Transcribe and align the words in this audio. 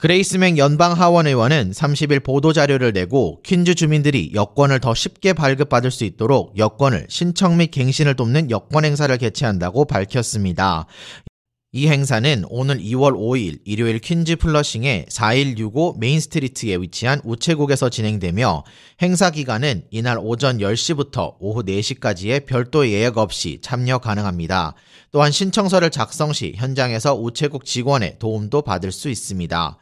그레이스 0.00 0.36
맹 0.36 0.56
연방 0.56 0.92
하원 0.92 1.26
의원은 1.26 1.72
30일 1.72 2.24
보도 2.24 2.54
자료를 2.54 2.94
내고 2.94 3.42
퀸즈 3.42 3.74
주민들이 3.74 4.30
여권을 4.32 4.80
더 4.80 4.94
쉽게 4.94 5.34
발급받을 5.34 5.90
수 5.90 6.04
있도록 6.04 6.56
여권을 6.56 7.08
신청 7.10 7.58
및 7.58 7.70
갱신을 7.70 8.14
돕는 8.14 8.50
여권 8.50 8.86
행사를 8.86 9.14
개최한다고 9.14 9.84
밝혔습니다. 9.84 10.86
이 11.72 11.86
행사는 11.86 12.44
오는 12.48 12.78
2월 12.78 13.12
5일 13.12 13.60
일요일 13.66 13.98
퀸즈 13.98 14.36
플러싱의 14.36 15.04
4165 15.10 15.96
메인스트리트에 16.00 16.76
위치한 16.76 17.20
우체국에서 17.22 17.90
진행되며 17.90 18.64
행사 19.02 19.30
기간은 19.30 19.82
이날 19.90 20.16
오전 20.18 20.56
10시부터 20.58 21.34
오후 21.40 21.62
4시까지의 21.62 22.46
별도 22.46 22.88
예약 22.88 23.18
없이 23.18 23.58
참여 23.60 23.98
가능합니다. 23.98 24.72
또한 25.12 25.30
신청서를 25.30 25.90
작성 25.90 26.32
시 26.32 26.54
현장에서 26.56 27.14
우체국 27.16 27.66
직원의 27.66 28.16
도움도 28.18 28.62
받을 28.62 28.92
수 28.92 29.10
있습니다. 29.10 29.78